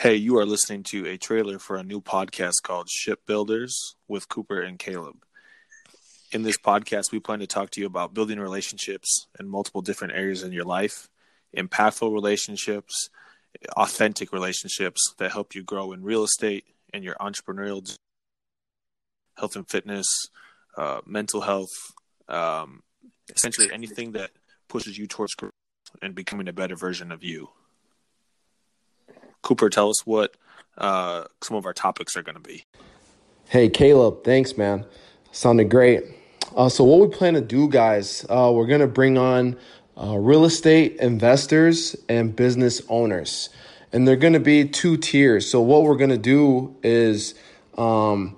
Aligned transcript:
Hey, 0.00 0.14
you 0.14 0.38
are 0.38 0.46
listening 0.46 0.84
to 0.84 1.08
a 1.08 1.18
trailer 1.18 1.58
for 1.58 1.74
a 1.74 1.82
new 1.82 2.00
podcast 2.00 2.62
called 2.62 2.88
Shipbuilders 2.88 3.96
with 4.06 4.28
Cooper 4.28 4.60
and 4.60 4.78
Caleb. 4.78 5.24
In 6.30 6.44
this 6.44 6.56
podcast, 6.56 7.10
we 7.10 7.18
plan 7.18 7.40
to 7.40 7.48
talk 7.48 7.70
to 7.70 7.80
you 7.80 7.86
about 7.88 8.14
building 8.14 8.38
relationships 8.38 9.26
in 9.40 9.48
multiple 9.48 9.82
different 9.82 10.14
areas 10.14 10.44
in 10.44 10.52
your 10.52 10.64
life, 10.64 11.08
impactful 11.56 12.12
relationships, 12.12 13.10
authentic 13.76 14.32
relationships 14.32 15.14
that 15.18 15.32
help 15.32 15.56
you 15.56 15.64
grow 15.64 15.90
in 15.90 16.04
real 16.04 16.22
estate 16.22 16.66
and 16.94 17.02
your 17.02 17.16
entrepreneurial 17.16 17.84
health 19.36 19.56
and 19.56 19.68
fitness, 19.68 20.06
uh, 20.76 21.00
mental 21.06 21.40
health, 21.40 21.74
um, 22.28 22.84
essentially 23.34 23.72
anything 23.72 24.12
that 24.12 24.30
pushes 24.68 24.96
you 24.96 25.08
towards 25.08 25.34
growth 25.34 25.50
and 26.00 26.14
becoming 26.14 26.46
a 26.46 26.52
better 26.52 26.76
version 26.76 27.10
of 27.10 27.24
you. 27.24 27.48
Cooper, 29.48 29.70
tell 29.70 29.88
us 29.88 30.06
what 30.06 30.34
uh, 30.76 31.24
some 31.42 31.56
of 31.56 31.64
our 31.64 31.72
topics 31.72 32.18
are 32.18 32.22
going 32.22 32.34
to 32.34 32.40
be. 32.40 32.66
Hey, 33.46 33.70
Caleb, 33.70 34.22
thanks, 34.22 34.58
man. 34.58 34.84
Sounded 35.32 35.70
great. 35.70 36.04
Uh, 36.54 36.68
so, 36.68 36.84
what 36.84 37.00
we 37.00 37.16
plan 37.16 37.32
to 37.32 37.40
do, 37.40 37.66
guys, 37.66 38.26
uh, 38.28 38.52
we're 38.54 38.66
going 38.66 38.82
to 38.82 38.86
bring 38.86 39.16
on 39.16 39.56
uh, 39.96 40.18
real 40.18 40.44
estate 40.44 40.96
investors 40.96 41.96
and 42.10 42.36
business 42.36 42.82
owners. 42.90 43.48
And 43.90 44.06
they're 44.06 44.16
going 44.16 44.34
to 44.34 44.40
be 44.40 44.68
two 44.68 44.98
tiers. 44.98 45.50
So, 45.50 45.62
what 45.62 45.84
we're 45.84 45.96
going 45.96 46.10
to 46.10 46.18
do 46.18 46.76
is 46.82 47.34
um, 47.78 48.36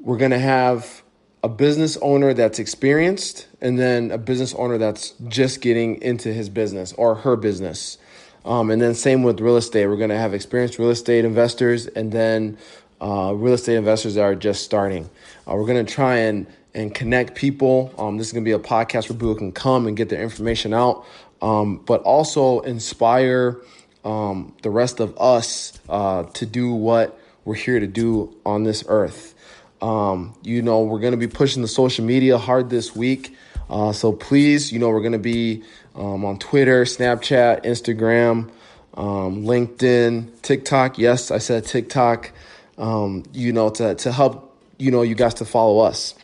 we're 0.00 0.16
going 0.16 0.30
to 0.30 0.38
have 0.38 1.02
a 1.42 1.50
business 1.50 1.98
owner 2.00 2.32
that's 2.32 2.58
experienced 2.58 3.48
and 3.60 3.78
then 3.78 4.10
a 4.10 4.18
business 4.18 4.54
owner 4.54 4.78
that's 4.78 5.10
just 5.28 5.60
getting 5.60 6.00
into 6.00 6.32
his 6.32 6.48
business 6.48 6.94
or 6.94 7.16
her 7.16 7.36
business. 7.36 7.98
Um, 8.48 8.70
and 8.70 8.80
then 8.80 8.94
same 8.94 9.22
with 9.22 9.40
real 9.40 9.58
estate. 9.58 9.86
We're 9.86 9.98
going 9.98 10.08
to 10.08 10.16
have 10.16 10.32
experienced 10.32 10.78
real 10.78 10.88
estate 10.88 11.26
investors 11.26 11.86
and 11.86 12.10
then 12.10 12.56
uh, 12.98 13.32
real 13.36 13.52
estate 13.52 13.76
investors 13.76 14.14
that 14.14 14.22
are 14.22 14.34
just 14.34 14.64
starting. 14.64 15.10
Uh, 15.46 15.54
we're 15.54 15.66
going 15.66 15.84
to 15.84 15.92
try 15.92 16.16
and 16.16 16.46
and 16.74 16.94
connect 16.94 17.34
people. 17.34 17.92
Um, 17.98 18.16
this 18.16 18.28
is 18.28 18.32
going 18.32 18.44
to 18.44 18.48
be 18.48 18.52
a 18.52 18.58
podcast 18.58 19.10
where 19.10 19.18
people 19.18 19.34
can 19.34 19.52
come 19.52 19.86
and 19.86 19.96
get 19.96 20.08
their 20.08 20.22
information 20.22 20.72
out, 20.72 21.04
um, 21.42 21.78
but 21.84 22.02
also 22.02 22.60
inspire 22.60 23.58
um, 24.04 24.54
the 24.62 24.70
rest 24.70 25.00
of 25.00 25.16
us 25.18 25.78
uh, 25.88 26.22
to 26.24 26.46
do 26.46 26.72
what 26.72 27.18
we're 27.44 27.54
here 27.54 27.80
to 27.80 27.86
do 27.86 28.34
on 28.46 28.64
this 28.64 28.82
earth. 28.88 29.34
Um, 29.82 30.34
you 30.42 30.62
know, 30.62 30.82
we're 30.82 31.00
going 31.00 31.12
to 31.12 31.18
be 31.18 31.28
pushing 31.28 31.62
the 31.62 31.68
social 31.68 32.04
media 32.04 32.38
hard 32.38 32.70
this 32.70 32.96
week. 32.96 33.36
Uh, 33.70 33.92
so 33.92 34.12
please, 34.12 34.72
you 34.72 34.78
know, 34.78 34.88
we're 34.88 35.00
going 35.00 35.12
to 35.12 35.18
be 35.18 35.62
um, 35.94 36.24
on 36.24 36.38
Twitter, 36.38 36.84
Snapchat, 36.84 37.64
Instagram, 37.64 38.50
um, 38.94 39.44
LinkedIn, 39.44 40.40
TikTok. 40.42 40.98
Yes, 40.98 41.30
I 41.30 41.38
said 41.38 41.64
TikTok. 41.66 42.32
Um, 42.78 43.24
you 43.32 43.52
know, 43.52 43.70
to 43.70 43.96
to 43.96 44.12
help 44.12 44.56
you 44.78 44.90
know 44.90 45.02
you 45.02 45.14
guys 45.14 45.34
to 45.34 45.44
follow 45.44 45.80
us. 45.80 46.14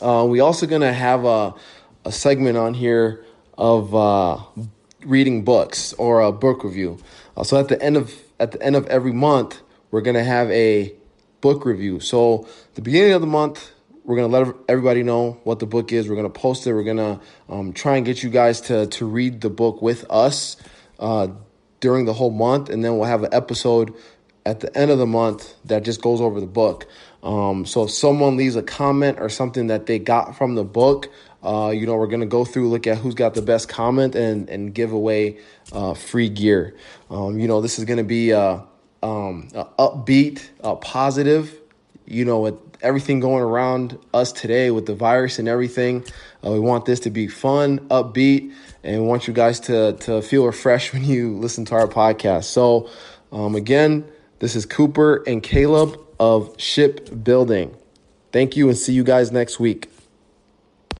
Uh, 0.00 0.26
we 0.28 0.40
also 0.40 0.66
going 0.66 0.82
to 0.82 0.92
have 0.92 1.24
a 1.24 1.54
a 2.04 2.12
segment 2.12 2.56
on 2.56 2.74
here 2.74 3.24
of 3.56 3.94
uh, 3.94 4.38
reading 5.04 5.44
books 5.44 5.92
or 5.94 6.20
a 6.20 6.32
book 6.32 6.64
review. 6.64 6.98
Uh, 7.36 7.44
so 7.44 7.58
at 7.58 7.68
the 7.68 7.80
end 7.82 7.96
of 7.96 8.14
at 8.40 8.52
the 8.52 8.62
end 8.62 8.76
of 8.76 8.86
every 8.88 9.12
month, 9.12 9.60
we're 9.90 10.00
going 10.00 10.16
to 10.16 10.24
have 10.24 10.50
a 10.50 10.94
book 11.40 11.64
review. 11.64 12.00
So 12.00 12.48
the 12.74 12.82
beginning 12.82 13.12
of 13.12 13.20
the 13.20 13.26
month, 13.26 13.72
we're 14.08 14.16
gonna 14.16 14.28
let 14.28 14.54
everybody 14.70 15.02
know 15.02 15.38
what 15.44 15.58
the 15.58 15.66
book 15.66 15.92
is. 15.92 16.08
We're 16.08 16.16
gonna 16.16 16.30
post 16.30 16.66
it. 16.66 16.72
We're 16.72 16.82
gonna 16.82 17.20
um, 17.50 17.74
try 17.74 17.98
and 17.98 18.06
get 18.06 18.22
you 18.22 18.30
guys 18.30 18.62
to 18.62 18.86
to 18.86 19.06
read 19.06 19.42
the 19.42 19.50
book 19.50 19.82
with 19.82 20.10
us 20.10 20.56
uh, 20.98 21.28
during 21.80 22.06
the 22.06 22.14
whole 22.14 22.30
month, 22.30 22.70
and 22.70 22.82
then 22.82 22.96
we'll 22.96 23.06
have 23.06 23.22
an 23.22 23.34
episode 23.34 23.94
at 24.46 24.60
the 24.60 24.74
end 24.74 24.90
of 24.90 24.96
the 24.96 25.06
month 25.06 25.54
that 25.66 25.82
just 25.82 26.00
goes 26.00 26.22
over 26.22 26.40
the 26.40 26.46
book. 26.46 26.88
Um, 27.22 27.66
so 27.66 27.82
if 27.82 27.90
someone 27.90 28.38
leaves 28.38 28.56
a 28.56 28.62
comment 28.62 29.18
or 29.20 29.28
something 29.28 29.66
that 29.66 29.84
they 29.84 29.98
got 29.98 30.38
from 30.38 30.54
the 30.54 30.64
book, 30.64 31.10
uh, 31.42 31.68
you 31.68 31.86
know, 31.86 31.96
we're 31.96 32.06
gonna 32.06 32.24
go 32.24 32.46
through, 32.46 32.70
look 32.70 32.86
at 32.86 32.96
who's 32.96 33.14
got 33.14 33.34
the 33.34 33.42
best 33.42 33.68
comment, 33.68 34.14
and 34.14 34.48
and 34.48 34.72
give 34.72 34.90
away 34.90 35.36
uh, 35.72 35.92
free 35.92 36.30
gear. 36.30 36.74
Um, 37.10 37.38
you 37.38 37.46
know, 37.46 37.60
this 37.60 37.78
is 37.78 37.84
gonna 37.84 38.04
be 38.04 38.32
uh, 38.32 38.60
um, 39.02 39.50
upbeat, 39.78 40.48
positive. 40.80 41.54
You 42.10 42.24
know, 42.24 42.40
with 42.40 42.54
everything 42.82 43.20
going 43.20 43.42
around 43.42 43.98
us 44.14 44.32
today 44.32 44.70
with 44.70 44.86
the 44.86 44.94
virus 44.94 45.38
and 45.38 45.48
everything. 45.48 46.04
Uh, 46.44 46.52
we 46.52 46.60
want 46.60 46.84
this 46.84 47.00
to 47.00 47.10
be 47.10 47.26
fun, 47.26 47.80
upbeat, 47.88 48.52
and 48.84 49.02
we 49.02 49.06
want 49.06 49.26
you 49.26 49.34
guys 49.34 49.60
to 49.60 49.94
to 49.94 50.22
feel 50.22 50.46
refreshed 50.46 50.92
when 50.94 51.04
you 51.04 51.36
listen 51.36 51.64
to 51.66 51.74
our 51.74 51.88
podcast. 51.88 52.44
So, 52.44 52.88
um, 53.32 53.54
again, 53.54 54.04
this 54.38 54.56
is 54.56 54.66
Cooper 54.66 55.22
and 55.26 55.42
Caleb 55.42 56.00
of 56.20 56.54
Shipbuilding. 56.58 57.74
Thank 58.32 58.56
you, 58.56 58.68
and 58.68 58.76
see 58.76 58.92
you 58.92 59.04
guys 59.04 59.32
next 59.32 59.58
week. 59.58 59.88